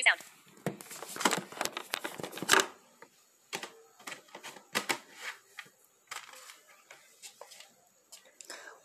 [0.00, 0.20] Sound.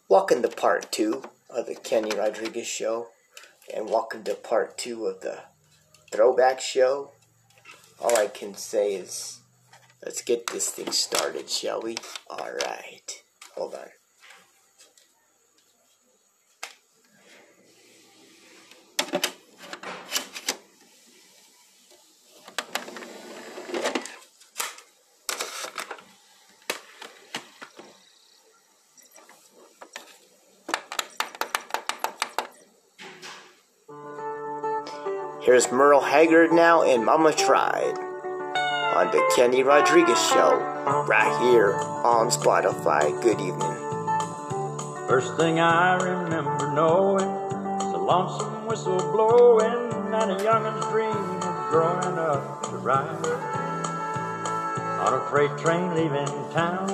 [0.10, 3.08] Welcome to part two of the Kenny Rodriguez show,
[3.74, 5.44] and welcome to part two of the
[6.12, 7.12] throwback show.
[8.02, 9.40] All I can say is,
[10.04, 11.96] let's get this thing started, shall we?
[12.30, 13.24] Alright,
[13.56, 13.88] hold on.
[35.58, 37.98] Here's Merle Haggard now and Mama Tried
[38.94, 40.56] on the Kenny Rodriguez show,
[41.08, 41.74] right here
[42.06, 43.10] on Spotify.
[43.24, 45.08] Good evening.
[45.10, 51.70] First thing I remember knowing was a lonesome whistle blowing and a youngin's dream of
[51.72, 53.26] growing up to ride
[55.02, 56.88] on a freight train leaving town,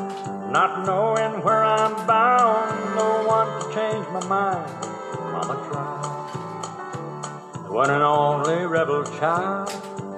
[0.54, 2.96] not knowing where I'm bound.
[2.96, 4.73] No one to change my mind.
[7.74, 9.68] One and only rebel child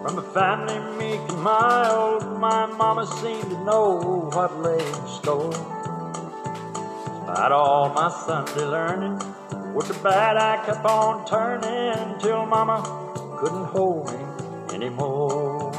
[0.03, 2.21] from a family meek and mild.
[2.37, 5.53] My mama seemed to know what lay in store.
[5.53, 9.21] Despite all my Sunday learning,
[9.73, 12.83] with the bad I kept on turning till Mama
[13.39, 15.71] couldn't hold me anymore.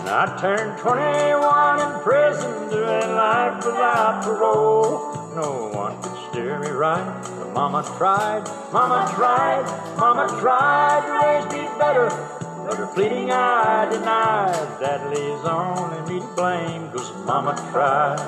[0.00, 5.14] And I turned 21 in prison, doing life without parole.
[5.34, 9.64] No one could steer me right, Mama tried, Mama tried,
[9.98, 12.08] Mama tried to raise me better.
[12.66, 14.54] But her pleading I denied.
[14.80, 18.18] That leaves only me to blame, cause Mama tried.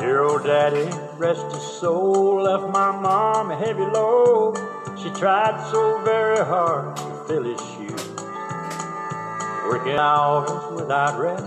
[0.00, 4.58] Dear old daddy, rest his soul, left my mom a heavy load.
[5.00, 7.77] She tried so very hard to fill his shoes.
[9.68, 11.44] Working hours without rest,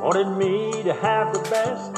[0.00, 1.90] wanted me to have the best.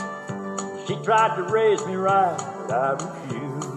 [0.89, 3.69] She tried to raise me right, but I refused.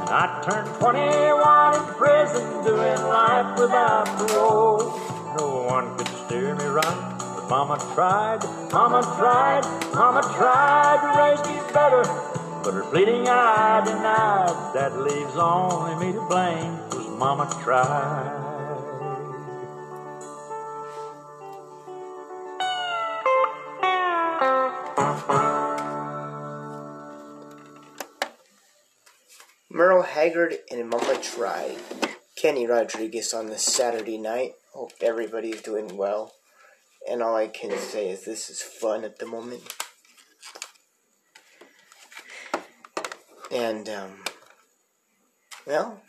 [0.00, 4.78] And I turned 21 in prison, doing life without parole.
[5.36, 7.46] No one could steer me right.
[7.50, 8.42] Mama tried,
[8.72, 12.04] Mama tried, Mama tried to raise me better.
[12.64, 14.74] But her pleading I denied.
[14.74, 18.43] That leaves only me to blame, cause Mama tried.
[30.04, 31.78] Haggard and Mama Tried.
[32.36, 34.52] Kenny Rodriguez on this Saturday night.
[34.72, 36.32] Hope everybody's doing well.
[37.08, 39.62] And all I can say is this is fun at the moment.
[43.50, 44.10] And, um,
[45.66, 46.00] well,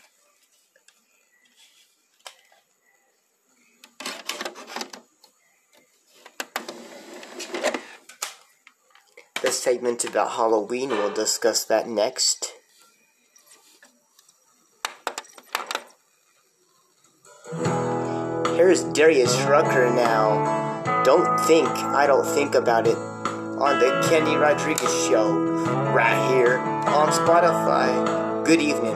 [9.41, 12.54] this segment about Halloween, we'll discuss that next.
[18.65, 20.81] Here's Darius Rucker now.
[21.03, 25.35] Don't think I don't think about it on the Kenny Rodriguez show
[25.93, 28.43] right here on Spotify.
[28.43, 28.95] Good evening.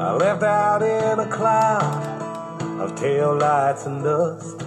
[0.00, 4.60] I left out in a cloud of tail lights and dust.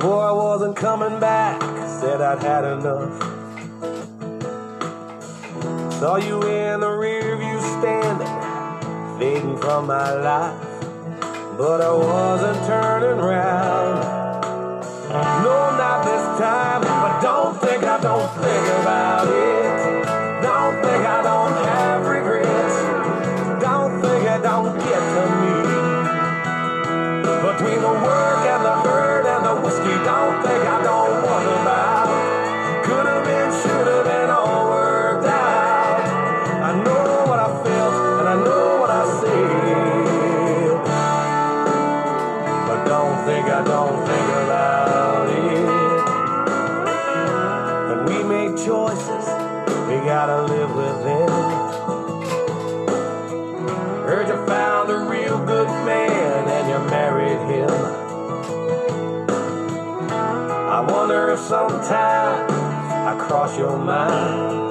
[0.00, 1.62] Swore I wasn't coming back,
[2.00, 3.22] said I'd had enough.
[6.00, 10.67] Saw you in the rear view standing, fading from my life.
[11.58, 14.04] But I wasn't turning round.
[15.42, 16.82] No, not this time.
[16.82, 19.57] But don't think I don't think about it.
[63.28, 64.67] Cross your mind.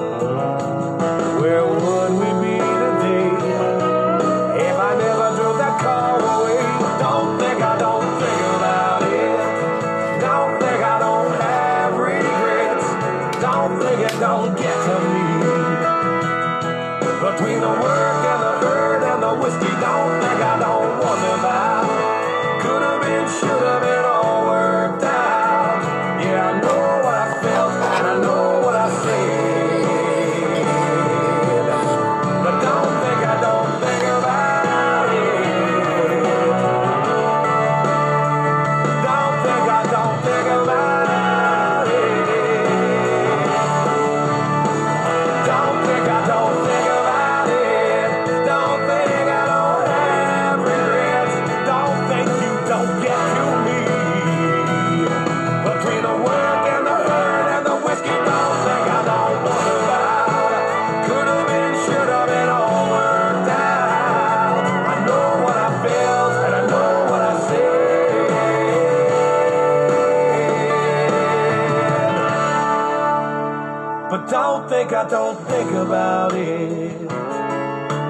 [74.98, 77.00] I don't think about it.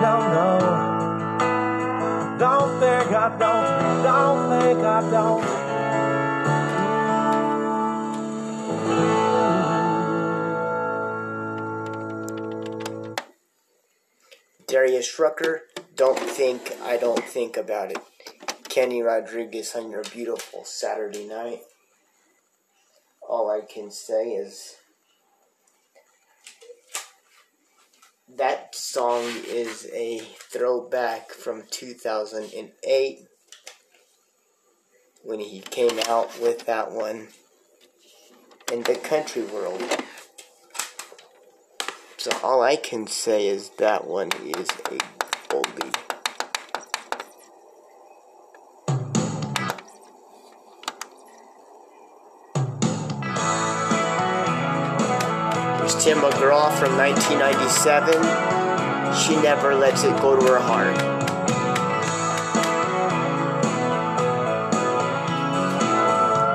[0.01, 0.59] No, no.
[2.39, 4.03] Don't think I don't.
[4.03, 5.45] Don't think I don't.
[14.67, 15.65] Darius Rucker,
[15.95, 17.99] Don't Think I Don't Think About It.
[18.71, 21.61] Kenny Rodriguez on your beautiful Saturday night.
[23.29, 24.78] All I can say is
[28.39, 33.19] that song is a throwback from 2008
[35.25, 37.29] when he came out with that one
[38.73, 39.83] in the country world.
[42.17, 44.99] So all I can say is that one is a
[45.49, 45.88] goldie.
[56.09, 58.15] Tim McGraw from 1997,
[59.15, 60.97] She Never Lets It Go to Her Heart.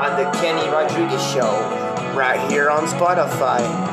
[0.01, 1.51] On the Kenny Rodriguez Show
[2.17, 3.92] right here on Spotify.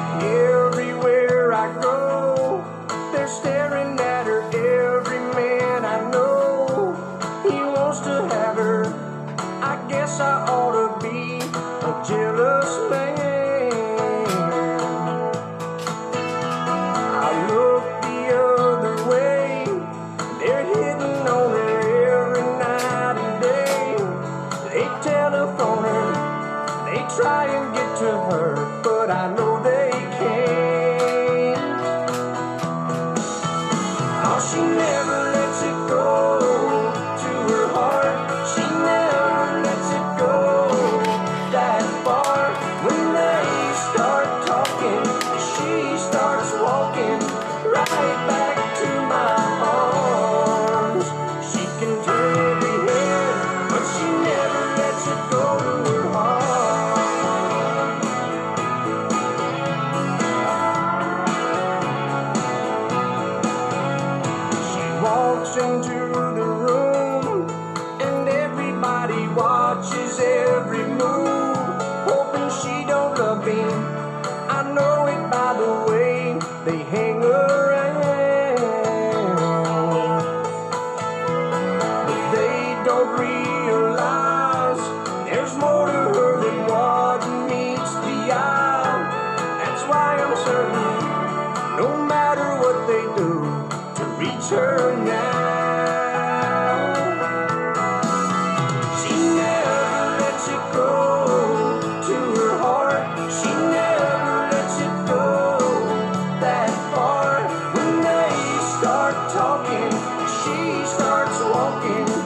[111.53, 112.20] walking.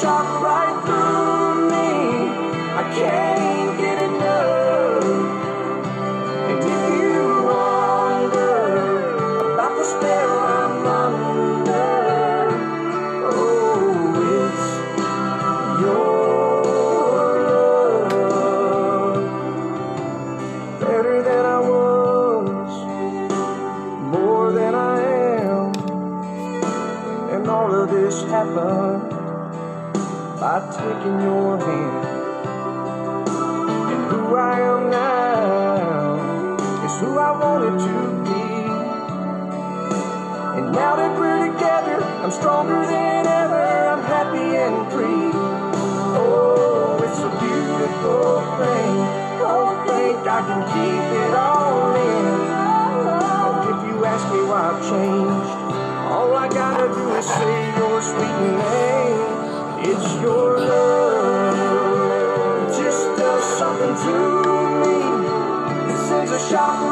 [0.00, 0.61] shot right.
[31.02, 32.06] Taking your hand.
[33.92, 38.44] And who I am now is who I wanted to be.
[40.58, 43.64] And now that we're together, I'm stronger than ever.
[43.92, 45.30] I'm happy and free.
[46.22, 48.94] Oh, it's a beautiful thing.
[49.42, 52.26] Don't think I can keep it all in.
[53.50, 55.52] And if you ask me why I've changed,
[56.12, 59.21] all I gotta do is say your sweet name.
[59.84, 61.56] It's your love.
[62.68, 64.14] Just does something to
[64.84, 64.96] me.
[65.92, 66.91] It sends a shock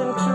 [0.00, 0.29] does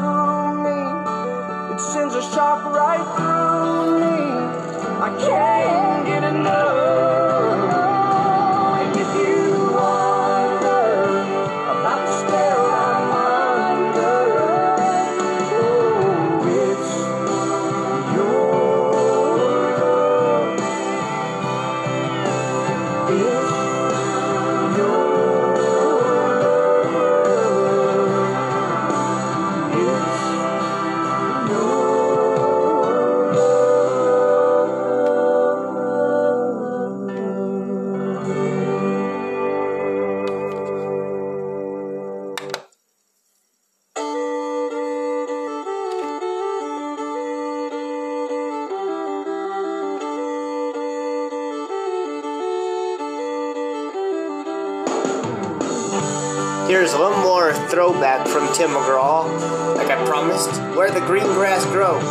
[57.76, 59.28] throwback from Tim McGraw,
[59.76, 62.02] like I promised, Where the Green Grass Grows,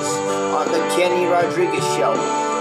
[0.52, 2.12] on the Kenny Rodriguez Show,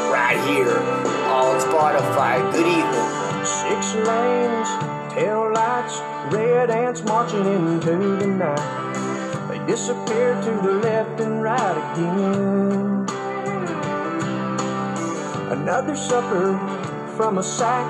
[0.10, 0.80] right here
[1.28, 2.40] on Spotify.
[2.54, 3.44] Good evening.
[3.44, 4.70] Six lanes,
[5.14, 6.00] tail lights,
[6.34, 9.50] red ants marching into the night.
[9.50, 13.06] They disappear to the left and right again.
[15.52, 16.58] Another supper
[17.18, 17.86] from a sack,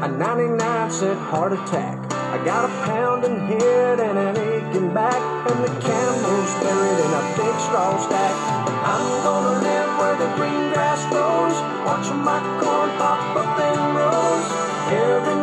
[0.00, 1.98] a 99 cent heart attack.
[2.12, 7.24] I got a pounding head and an aching back, and the candle's buried in a
[7.36, 8.34] big straw stack.
[8.84, 11.56] I'm gonna live where the green grass grows,
[11.88, 14.46] watching my corn pop up in rows.
[14.92, 15.33] Every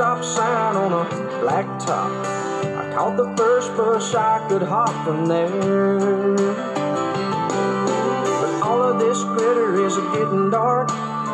[0.00, 1.04] stop sign on a
[1.42, 2.10] black top.
[2.80, 5.50] I caught the first bus I could hop from there.
[8.40, 10.88] But all of this critter is getting dark.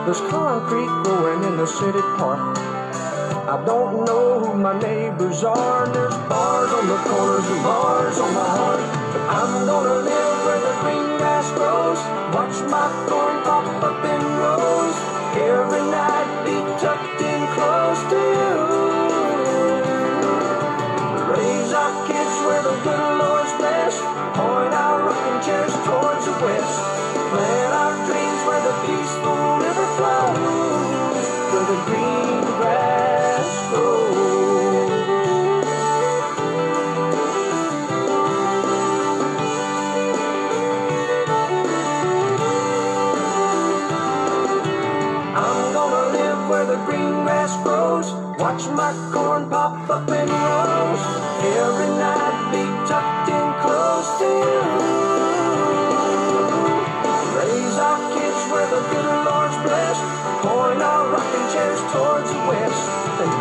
[0.04, 2.58] There's concrete growing in the city park.
[3.54, 5.87] I don't know who my neighbors are.
[5.87, 8.82] There's bars on the corners and bars on my heart.
[9.12, 12.00] But I'm gonna live where the green grass grows.
[12.35, 13.25] Watch my corn
[26.43, 26.81] west.
[27.31, 30.65] Plant our dreams where the peaceful river flows.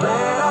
[0.01, 0.44] Towards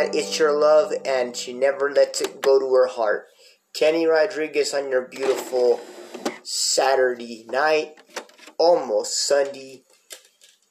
[0.00, 3.26] that, It's Your Love, and She Never Lets It Go to Her Heart.
[3.74, 5.80] Kenny Rodriguez on your beautiful
[6.42, 7.96] Saturday night,
[8.56, 9.82] almost Sunday.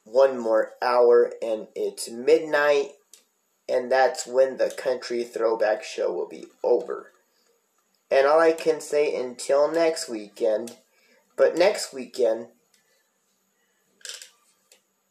[0.04, 2.88] One more hour, and it's midnight,
[3.68, 7.12] and that's when the country throwback show will be over.
[8.10, 10.76] And all I can say until next weekend,
[11.36, 12.48] but next weekend,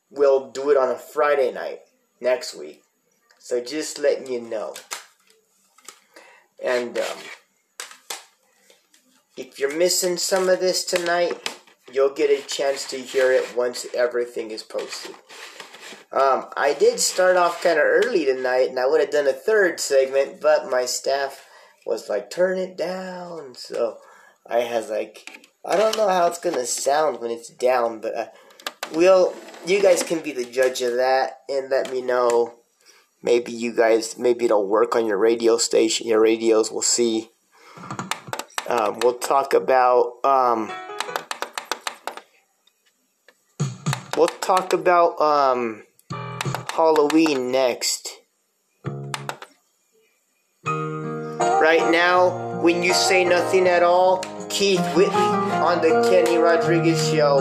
[0.09, 1.79] we'll do it on a Friday night
[2.19, 2.78] next week.
[3.49, 4.75] So just letting you know.
[6.63, 7.17] And um,
[9.35, 11.33] if you're missing some of this tonight,
[11.91, 15.15] you'll get a chance to hear it once everything is posted.
[16.11, 19.33] Um, I did start off kind of early tonight, and I would have done a
[19.33, 21.43] third segment, but my staff
[21.87, 23.97] was like, "Turn it down." So
[24.45, 28.27] I has like, I don't know how it's gonna sound when it's down, but uh,
[28.93, 29.33] we'll.
[29.65, 32.58] You guys can be the judge of that, and let me know.
[33.21, 36.07] Maybe you guys, maybe it'll work on your radio station.
[36.07, 37.29] Your radios, we'll see.
[38.67, 40.23] Um, we'll talk about.
[40.23, 40.71] Um,
[44.15, 45.83] we'll talk about um,
[46.71, 48.09] Halloween next.
[50.63, 57.39] Right now, when you say nothing at all, Keith Whitley on the Kenny Rodriguez Show,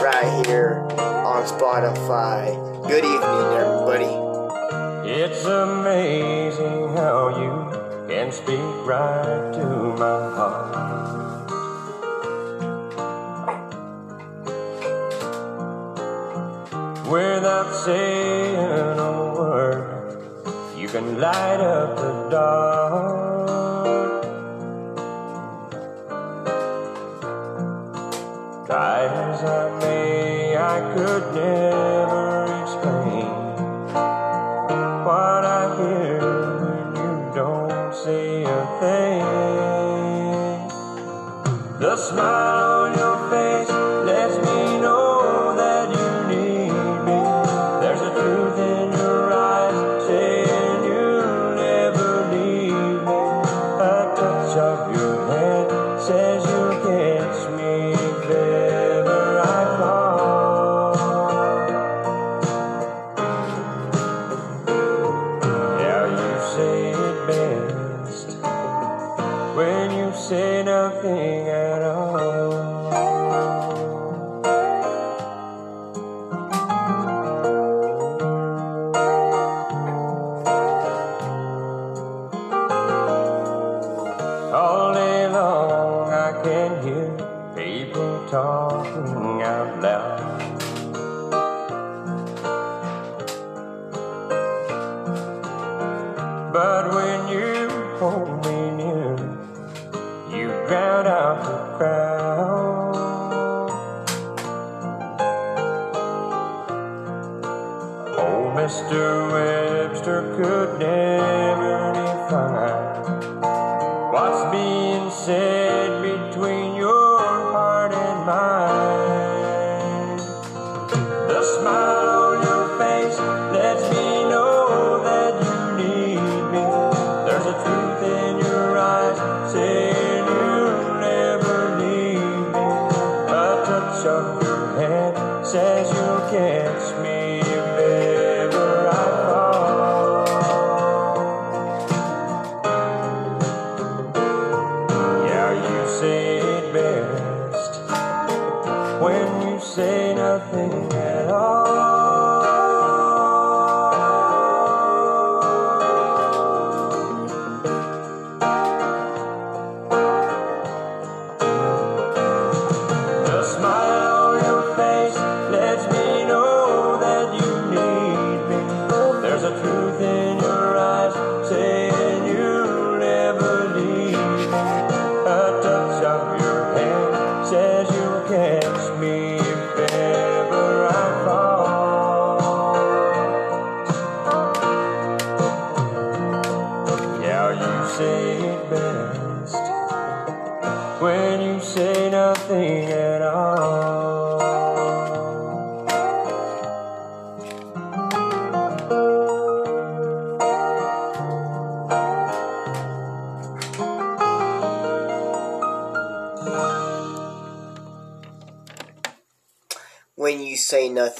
[0.00, 2.54] right here on Spotify.
[2.86, 4.35] Good evening, everybody.
[5.08, 9.64] It's amazing how you can speak right to
[9.94, 11.46] my heart.
[17.08, 20.18] Without saying a word,
[20.76, 23.46] you can light up the dark.
[28.66, 32.25] Try as I may, I could never
[42.06, 42.45] smile
[112.30, 112.85] never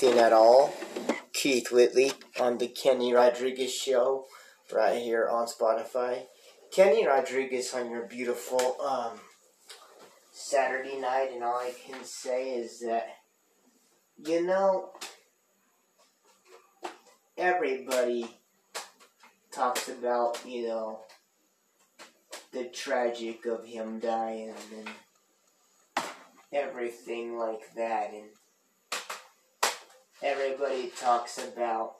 [0.06, 0.72] Nothing at all,
[1.32, 4.26] Keith Whitley on the Kenny Rodriguez show
[4.72, 6.26] right here on Spotify.
[6.70, 9.18] Kenny Rodriguez on your beautiful um,
[10.30, 13.16] Saturday night, and all I can say is that,
[14.24, 14.90] you know,
[17.36, 18.30] everybody
[19.50, 21.00] talks about, you know,
[22.52, 24.54] the tragic of him dying
[25.96, 26.06] and
[26.52, 28.26] everything like that, and
[30.22, 31.96] everybody talks about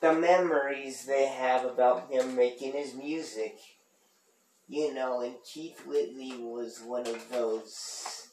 [0.00, 3.56] the memories they have about him making his music.
[4.68, 8.28] You know, and Keith Whitley was one of those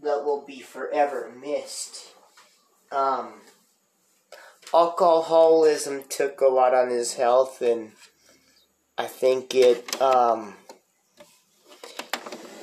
[0.00, 2.12] that will be forever missed.
[2.92, 3.40] Um,
[4.72, 7.92] alcoholism took a lot on his health, and
[8.98, 10.54] I think it, um,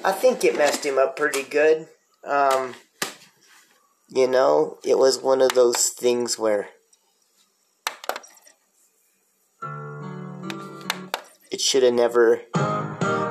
[0.04, 1.88] I think it messed him up pretty good.
[2.24, 2.76] Um,
[4.16, 6.70] you know, it was one of those things where
[11.52, 12.42] it should have never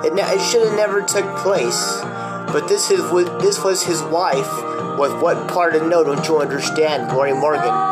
[0.04, 2.00] it, ne- it should have never took place.
[2.52, 3.00] But this is
[3.40, 4.98] this was his wife.
[4.98, 7.91] With what part of no don't you understand, Lorrie Morgan?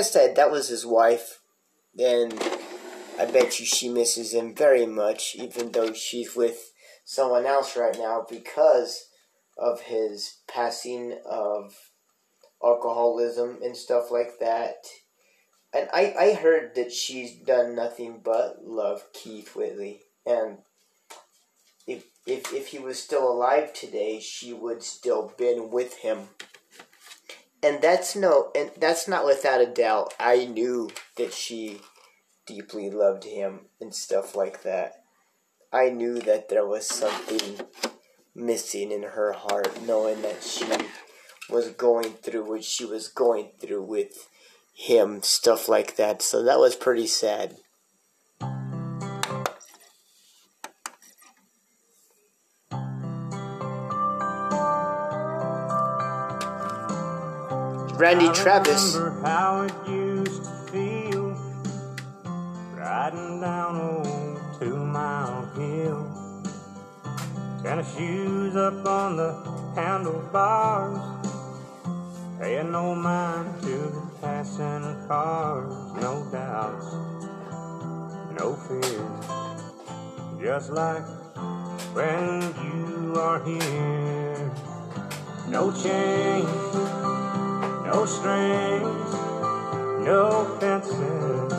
[0.00, 1.40] I said, that was his wife,
[1.98, 2.32] and
[3.18, 6.72] I bet you she misses him very much, even though she's with
[7.04, 9.10] someone else right now because
[9.58, 11.74] of his passing of
[12.64, 14.86] alcoholism and stuff like that.
[15.74, 20.00] And I, I heard that she's done nothing but love Keith Whitley.
[20.24, 20.60] And
[21.86, 26.30] if, if, if he was still alive today, she would still been with him.
[27.62, 30.14] And that's no and that's not without a doubt.
[30.18, 31.80] I knew that she
[32.46, 35.02] deeply loved him and stuff like that.
[35.72, 37.66] I knew that there was something
[38.34, 40.64] missing in her heart, knowing that she
[41.48, 44.28] was going through what she was going through with
[44.74, 46.22] him, stuff like that.
[46.22, 47.56] So that was pretty sad.
[58.00, 58.96] Randy Travis.
[59.22, 61.36] how it used to feel
[62.74, 66.08] riding down old two mile hill.
[67.62, 69.34] Tennis shoes up on the
[69.76, 70.98] handlebars,
[72.40, 76.94] Paying no mind to the passing cars, no doubts,
[78.40, 79.26] no fears.
[80.42, 81.04] Just like
[81.92, 84.00] when you are here.
[85.50, 86.99] No chains,
[87.92, 89.12] no strings,
[90.06, 91.52] no fences,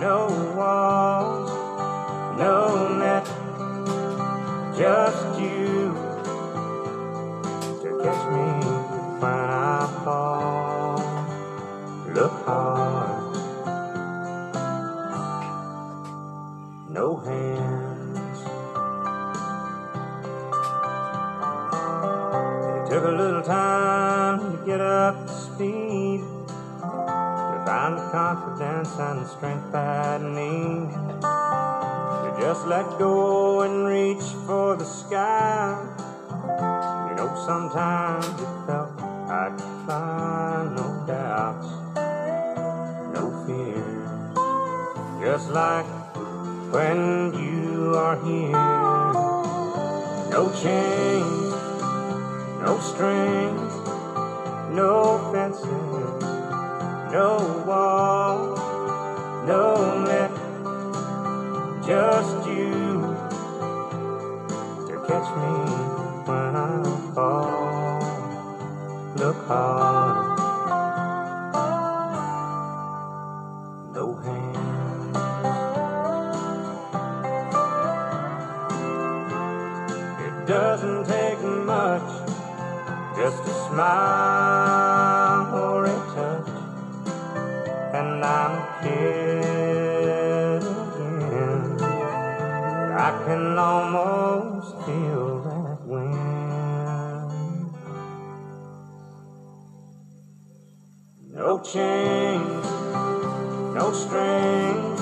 [0.00, 1.50] no walls,
[2.38, 3.26] no net,
[4.78, 5.92] just you
[7.82, 8.48] to catch me
[9.20, 10.98] when I fall.
[12.14, 13.34] Look hard,
[16.90, 17.59] no hands.
[23.00, 29.26] Took a little time to get up to speed, to find the confidence and the
[29.26, 30.90] strength I need.
[32.20, 35.80] To just let go and reach for the sky.
[37.08, 41.68] You know, sometimes it felt I could fly, no doubts,
[43.14, 44.10] no fears.
[45.24, 45.86] Just like
[46.70, 49.10] when you are here.
[50.30, 51.49] No chains,
[52.70, 53.72] no strings,
[54.76, 54.92] no
[55.32, 55.66] fences,
[57.10, 58.54] no wall,
[59.44, 59.64] no
[60.04, 60.30] net,
[61.84, 63.00] just you
[64.86, 65.54] to catch me
[66.28, 67.98] when I fall.
[69.16, 70.09] Look hard,
[101.60, 102.64] No chains,
[103.74, 105.00] no strings,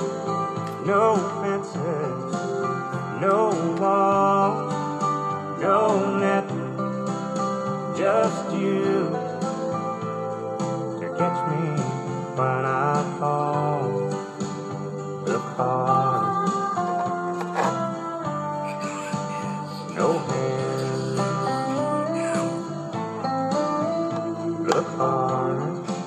[0.85, 2.33] no fences,
[3.21, 4.73] no walls,
[5.61, 6.49] no net,
[7.97, 9.09] just you
[10.99, 11.63] to catch me
[12.35, 13.89] when I fall.
[15.25, 16.49] Look hard,
[19.95, 21.19] no hands.
[24.67, 25.98] Look hard.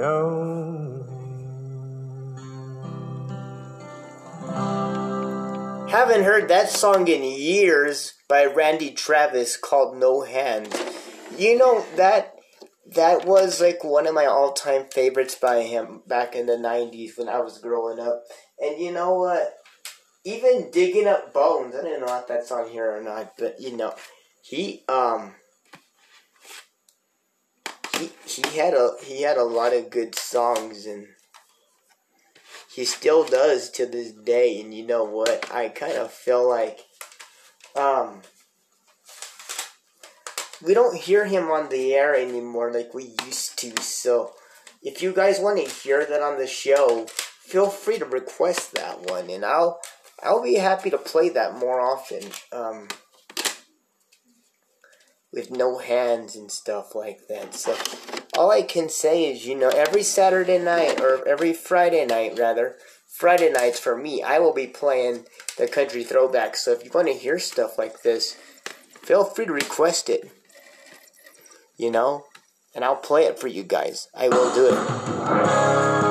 [0.00, 1.04] No
[4.56, 5.92] hands.
[5.92, 10.74] Haven't heard that song in years by Randy Travis called No Hands.
[11.36, 12.34] You know that
[12.94, 17.28] that was like one of my all-time favorites by him back in the 90s when
[17.28, 18.22] I was growing up.
[18.58, 19.54] And you know what?
[20.24, 23.76] Even digging up bones, I didn't know if that's on here or not, but you
[23.76, 23.94] know,
[24.42, 25.34] he um
[28.00, 31.06] he he had a he had a lot of good songs and
[32.74, 34.60] he still does to this day.
[34.60, 35.52] And you know what?
[35.52, 36.80] I kind of feel like
[37.76, 38.22] um
[40.62, 43.80] we don't hear him on the air anymore like we used to.
[43.82, 44.32] So
[44.82, 49.10] if you guys want to hear that on the show feel free to request that
[49.10, 49.28] one.
[49.28, 49.80] And i'll
[50.22, 52.22] i'll be happy to play that more often.
[52.52, 52.88] Um
[55.32, 57.76] with no hands and stuff like that so
[58.40, 62.76] all I can say is, you know, every Saturday night, or every Friday night, rather,
[63.06, 65.26] Friday nights for me, I will be playing
[65.58, 66.56] the country throwback.
[66.56, 68.38] So if you want to hear stuff like this,
[69.02, 70.30] feel free to request it.
[71.76, 72.24] You know?
[72.74, 74.08] And I'll play it for you guys.
[74.14, 76.09] I will do it.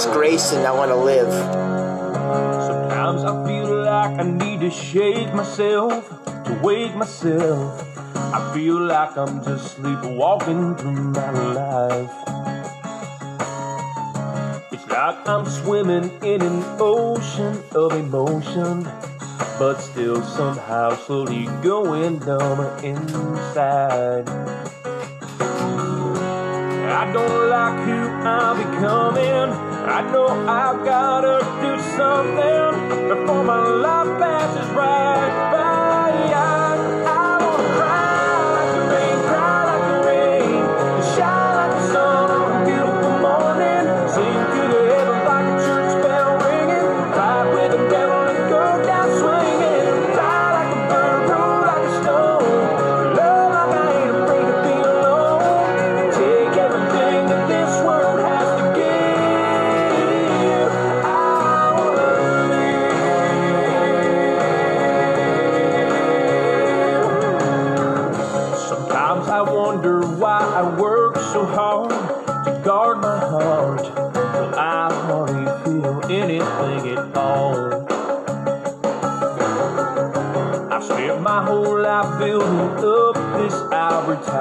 [0.00, 1.30] Josh Gracin, I Want to Live.
[2.64, 6.08] Sometimes I feel like I need to shake myself,
[6.44, 7.86] to wake myself.
[8.16, 12.10] I feel like I'm just sleepwalking through my life.
[14.72, 18.84] It's like I'm swimming in an ocean of emotion,
[19.58, 24.26] but still somehow slowly going dumb inside.
[26.88, 29.69] I don't like who I'm becoming.
[29.82, 35.69] I know I've gotta do something before my life passes right by.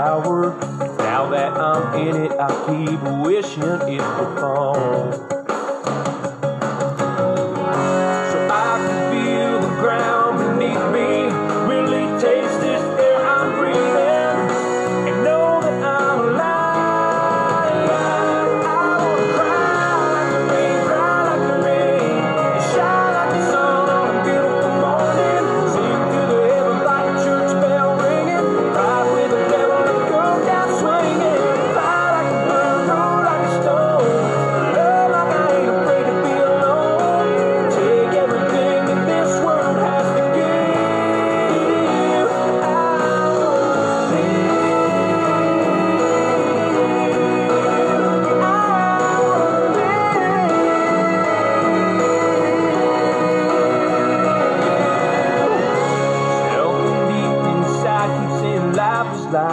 [0.09, 5.38] Now that I'm in it, I keep wishing it would fall.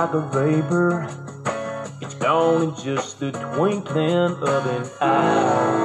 [0.07, 1.09] Like a vapor.
[2.01, 5.76] It's gone in just the twinkling of an eye.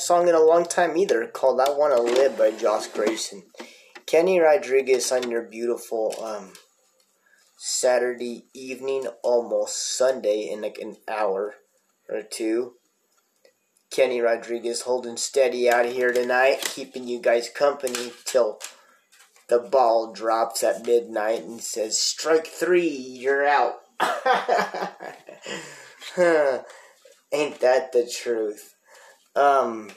[0.00, 3.42] Song in a long time either, called I Wanna Live by Josh Gracin.
[4.06, 6.52] Kenny Rodriguez on your beautiful um,
[7.58, 11.56] Saturday evening, almost Sunday, in like an hour
[12.08, 12.74] or two.
[13.90, 18.60] Kenny Rodriguez holding steady out of here tonight, keeping you guys company till
[19.48, 23.80] the ball drops at midnight and says, Strike three, you're out.
[27.32, 28.74] Ain't that the truth?
[29.38, 29.90] Um,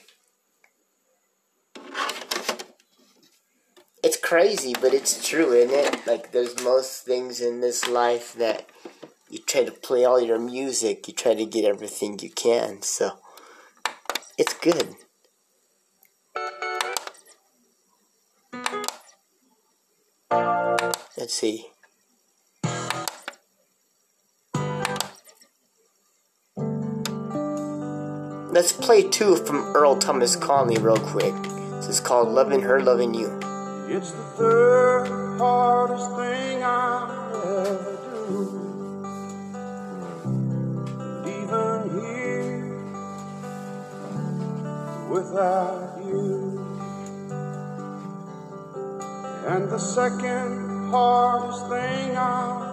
[4.04, 6.06] it's crazy, but it's true, isn't it?
[6.06, 8.70] Like, there's most things in this life that
[9.32, 13.18] you try to play all your music, you try to get everything you can, so
[14.38, 14.96] it's good.
[21.18, 21.71] Let's see.
[28.62, 31.34] Let's play two from Earl Thomas Conley real quick.
[31.78, 33.40] This is called Loving Her, Loving You.
[33.90, 35.08] It's the third
[35.40, 37.10] hardest thing I'll
[37.58, 38.62] ever do.
[41.26, 42.78] Even here,
[45.10, 46.62] without you.
[49.48, 52.71] And the second hardest thing I'll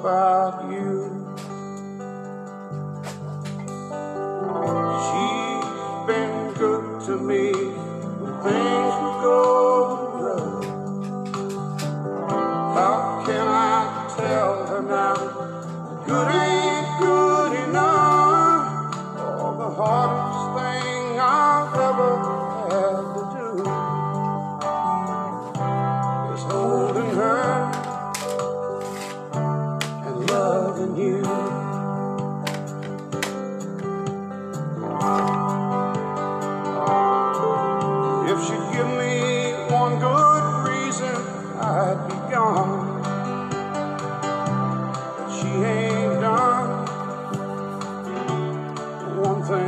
[0.00, 0.99] about you.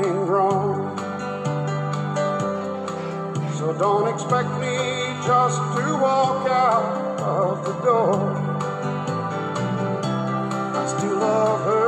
[0.01, 0.97] Thing wrong.
[3.59, 4.77] So don't expect me
[5.27, 8.17] just to walk out of the door.
[10.81, 11.82] I still love her,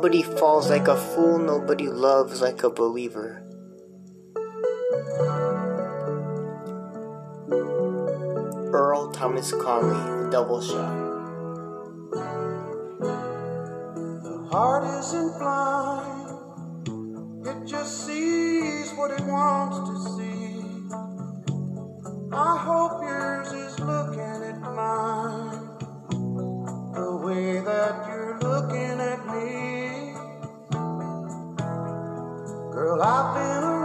[0.00, 3.42] Nobody Falls Like a Fool, Nobody Loves Like a Believer.
[8.72, 10.96] Earl Thomas Conley, Double Shot.
[14.22, 16.30] The heart isn't blind,
[17.46, 20.64] it just sees what it wants to see.
[22.32, 25.76] I hope yours is looking at mine
[26.94, 29.69] the way that you're looking at me.
[32.90, 33.79] Girl, I've been around,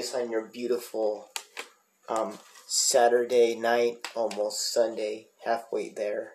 [0.00, 1.28] Rodriguez on your beautiful
[2.08, 6.32] um, Saturday night, almost Sunday, halfway there.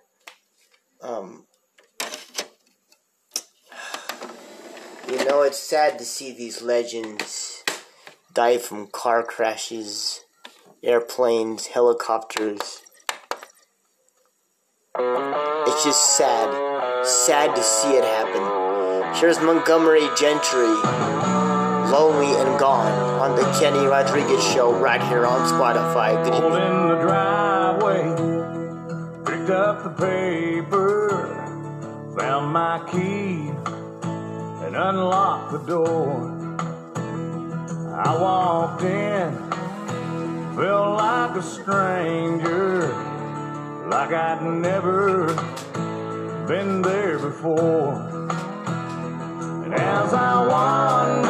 [1.02, 1.46] Um,
[5.10, 7.64] you know, it's sad to see these legends
[8.34, 10.22] die from car crashes,
[10.84, 12.84] airplanes, helicopters.
[14.98, 17.06] It's just sad.
[17.06, 19.16] Sad to see it happen.
[19.16, 21.45] Here's Montgomery Gentry,
[21.92, 26.24] Lonely and Gone, on the Kenny Rodriguez Show right here on Spotify.
[26.24, 26.54] Good evening.
[26.54, 28.04] in the driveway,
[29.24, 31.10] picked up the paper,
[32.18, 33.52] found my key,
[34.66, 36.32] and unlocked the door.
[37.96, 39.36] I walked in,
[40.56, 42.88] felt like a stranger,
[43.90, 45.28] like I'd never
[46.48, 47.94] been there before.
[49.66, 51.25] And as I wandered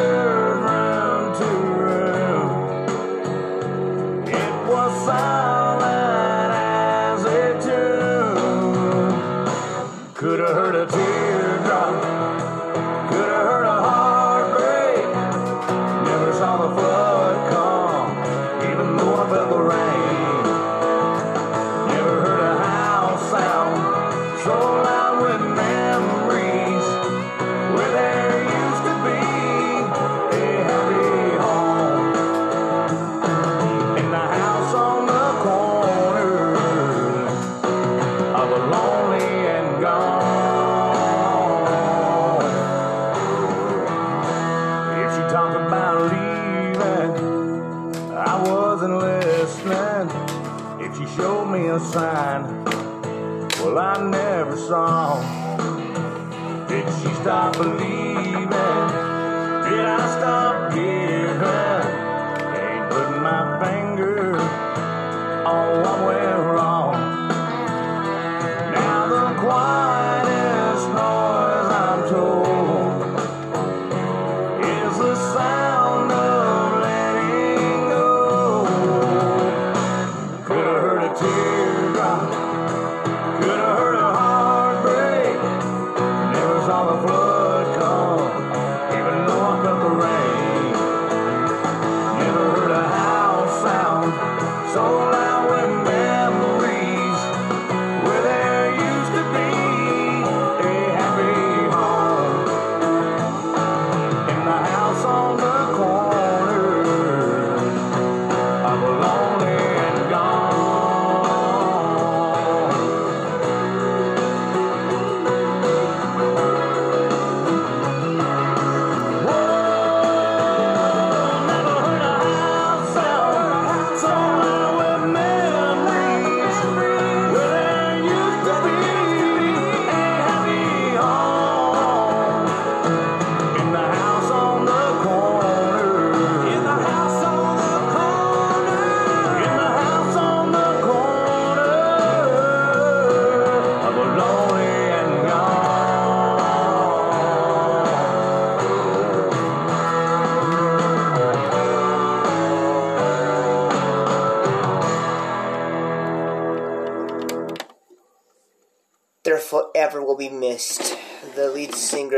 [57.26, 57.95] stop believing?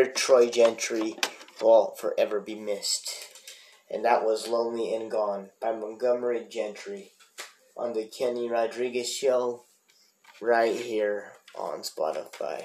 [0.08, 1.16] Troy Gentry
[1.60, 3.10] will forever be missed.
[3.90, 7.12] And that was Lonely and Gone by Montgomery Gentry
[7.76, 9.64] on the Kenny Rodriguez show
[10.40, 12.64] right here on Spotify.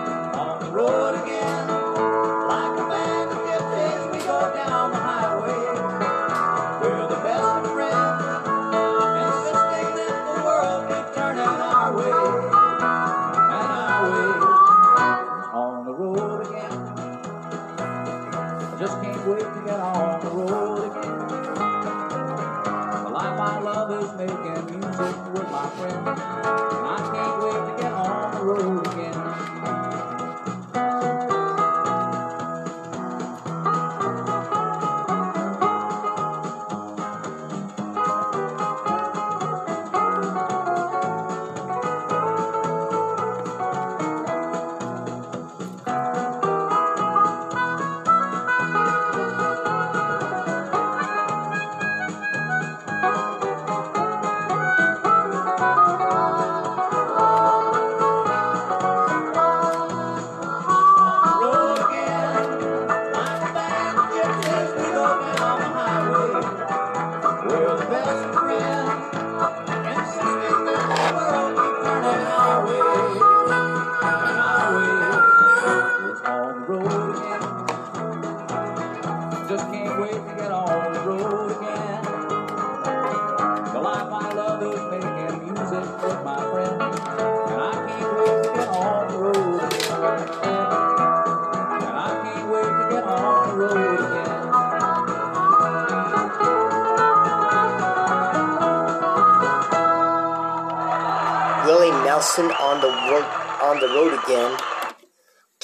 [0.71, 1.80] road again.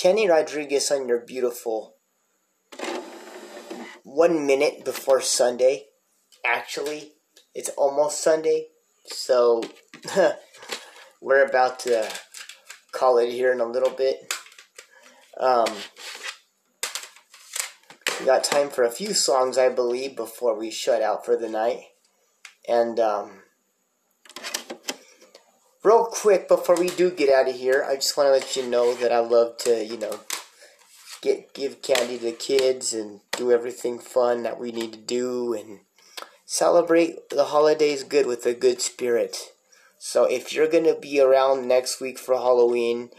[0.08, 1.98] Kenny Rodriguez on your beautiful
[4.06, 5.88] one minute before Sunday.
[6.46, 7.12] Actually,
[7.54, 8.68] it's almost Sunday,
[9.08, 9.62] so
[11.22, 12.10] we're about to
[12.94, 14.34] call it here in a little bit.
[15.42, 15.76] Um,
[18.18, 21.50] we got time for a few songs, I believe, before we shut out for the
[21.50, 21.82] night.
[22.66, 23.42] And um,
[25.88, 28.70] real quick, before we do get out of here, I just want to let you
[28.70, 30.20] know that I love to, you know,
[31.22, 35.54] get give candy to the kids and do everything fun that we need to do
[35.54, 35.80] and
[36.46, 39.54] celebrate the holidays good with a good spirit.
[39.98, 43.10] So if you're gonna be around next week for Halloween,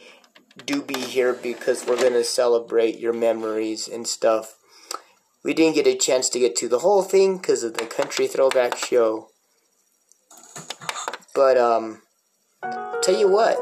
[0.67, 4.57] do be here because we're gonna celebrate your memories and stuff.
[5.43, 8.27] We didn't get a chance to get to the whole thing because of the country
[8.27, 9.31] throwback show.
[11.35, 12.03] But um
[13.09, 13.57] tell you what,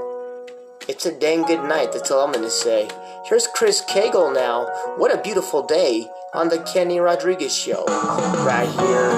[0.88, 2.88] it's a dang good night, that's all I'm gonna say.
[3.26, 4.66] Here's Chris Cagle now.
[4.97, 7.84] What a beautiful day on the Kenny Rodriguez show.
[8.44, 9.11] Right here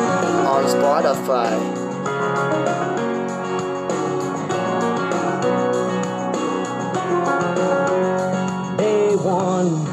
[0.47, 1.57] on Spotify.
[8.77, 9.87] Day one,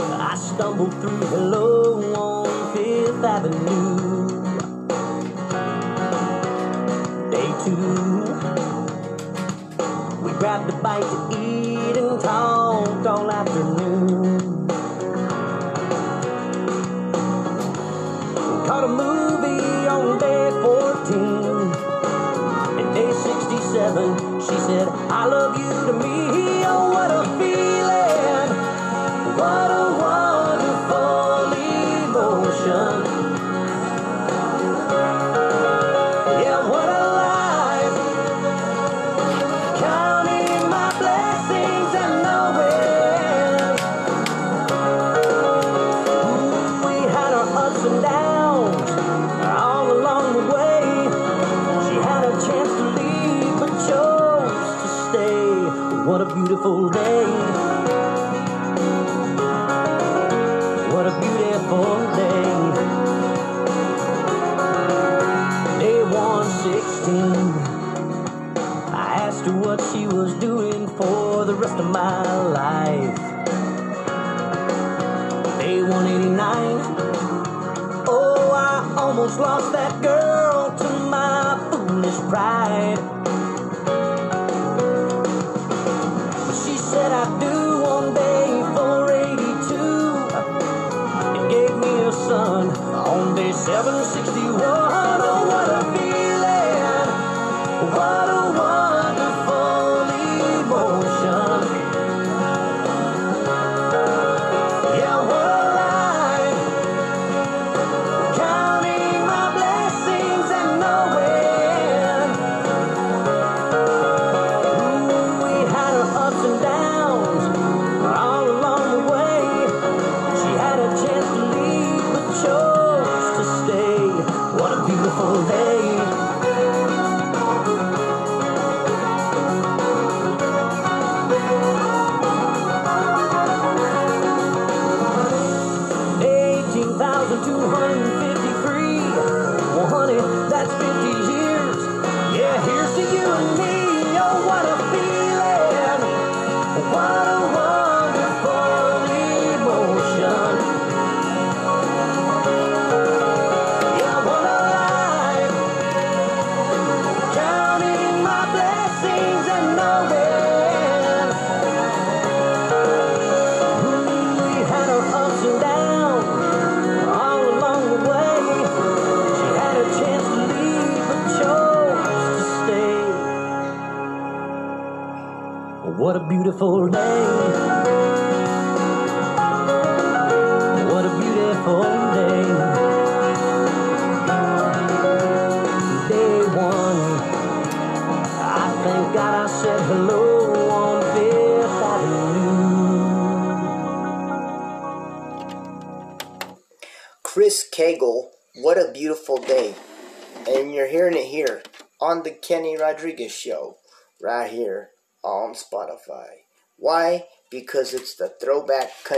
[0.00, 3.93] I stumbled through hello on Fifth Avenue.
[10.54, 13.83] Grabbed a bite to eat and talked all afternoon.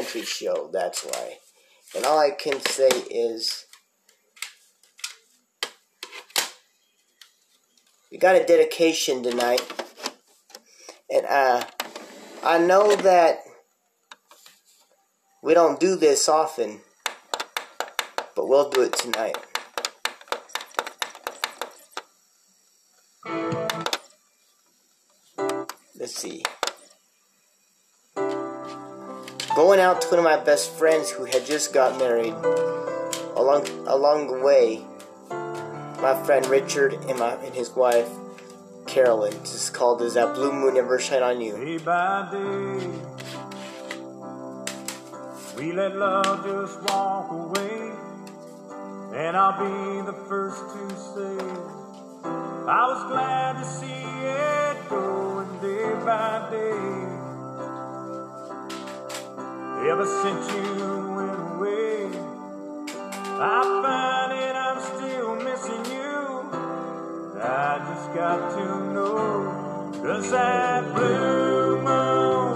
[0.07, 1.39] Country show, that's why.
[1.97, 3.67] And all I can say is
[8.13, 9.63] we got a dedication tonight.
[11.11, 11.65] And uh
[12.45, 13.39] I know that
[15.43, 16.83] we don't do this often
[18.37, 19.37] but we'll do it tonight.
[25.99, 26.45] Let's see.
[29.57, 32.35] Going out to one of my best friends who had just got married.
[33.35, 34.85] Along along the way,
[36.03, 38.07] my friend Richard and my and his wife
[38.87, 39.33] Carolyn.
[39.45, 42.87] Is called "Does That Blue Moon Ever Shine on You?" Day by day,
[45.57, 47.93] we let love just walk away,
[49.15, 51.39] and I'll be the first to say
[52.69, 57.26] I was glad to see it going day by day.
[59.89, 62.07] Ever since you went away,
[63.39, 66.51] I find it I'm still missing you.
[67.41, 72.55] I just got to know, does that blue moon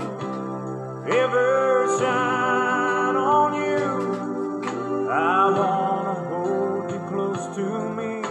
[1.09, 5.09] ever shine on you?
[5.09, 8.23] I wanna hold you close to me,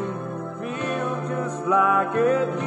[0.59, 2.58] feel just like it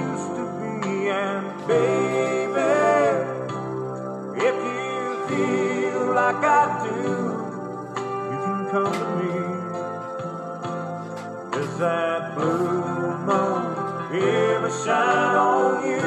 [6.43, 6.99] like I do,
[8.31, 9.33] you can come to me.
[11.53, 12.83] Does that blue
[13.27, 13.63] moon
[14.13, 16.03] ever shine on you?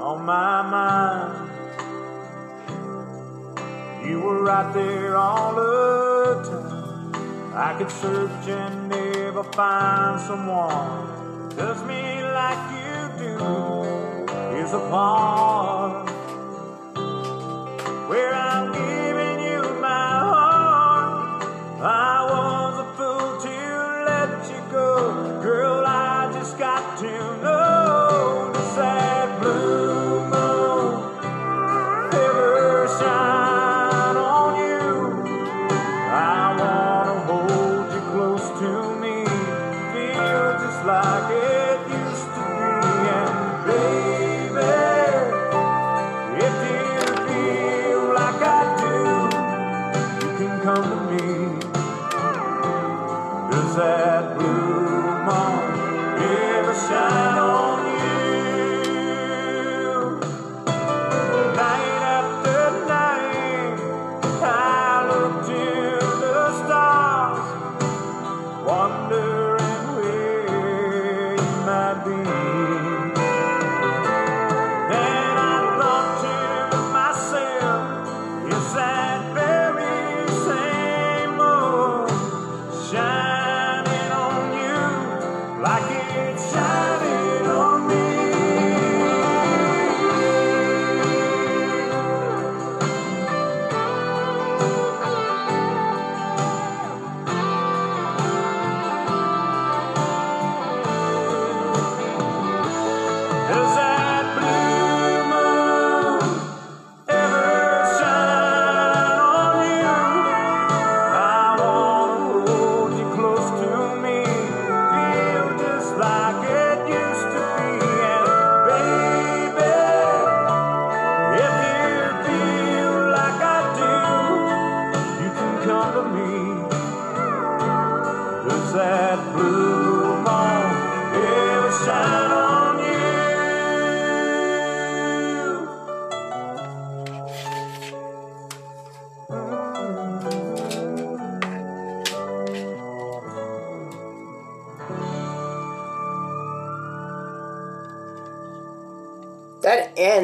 [0.00, 1.50] On my mind,
[4.06, 7.12] you were right there all the time.
[7.54, 13.34] I could search and never find someone does me like you do.
[14.60, 16.13] Is a part
[18.06, 19.03] where I'm giving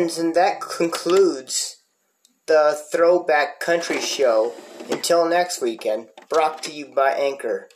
[0.01, 1.77] That ends and that concludes
[2.47, 4.55] the Throwback Country Show.
[4.91, 7.69] Until next weekend, brought to you by Anchor.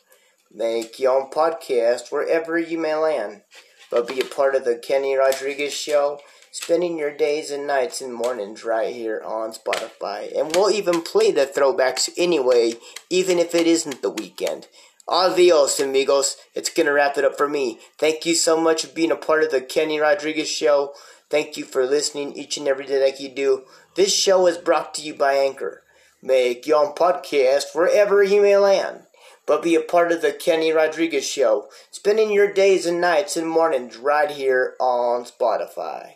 [0.51, 3.43] Make your own podcast wherever you may land,
[3.91, 6.19] but be a part of the Kenny Rodriguez Show,
[6.51, 10.35] spending your days and nights and mornings right here on Spotify.
[10.35, 12.73] And we'll even play the throwbacks anyway,
[13.11, 14.67] even if it isn't the weekend.
[15.07, 16.39] Adios, amigos.
[16.55, 17.81] It's gonna wrap it up for me.
[17.99, 20.95] Thank you so much for being a part of the Kenny Rodriguez Show.
[21.31, 23.65] Thank you for listening each and every day like you do.
[23.95, 25.83] This show is brought to you by Anchor.
[26.23, 29.03] Make your own podcast wherever you may land,
[29.47, 33.49] but be a part of the Kenny Rodriguez Show, spending your days and nights and
[33.49, 36.15] mornings right here on Spotify.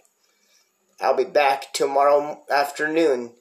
[1.01, 3.33] I'll be back tomorrow afternoon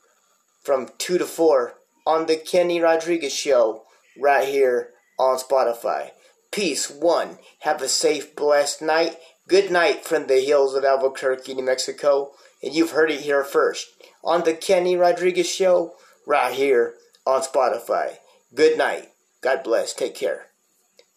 [0.61, 3.83] from 2 to 4 on the Kenny Rodriguez Show
[4.19, 6.11] right here on Spotify.
[6.51, 7.37] Peace, one.
[7.59, 9.17] Have a safe, blessed night.
[9.47, 12.31] Good night from the hills of Albuquerque, New Mexico.
[12.61, 13.87] And you've heard it here first
[14.21, 15.95] on the Kenny Rodriguez Show
[16.25, 16.95] right here
[17.25, 18.17] on Spotify.
[18.53, 19.09] Good night.
[19.41, 19.93] God bless.
[19.93, 20.47] Take care.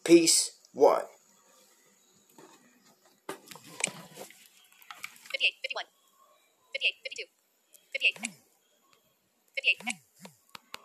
[0.04, 1.02] Peace, one.
[5.32, 5.86] 58, Fifty-one.
[6.72, 6.94] Fifty-eight.
[7.02, 7.24] 52,
[7.92, 8.18] 58,
[9.56, 9.99] 58,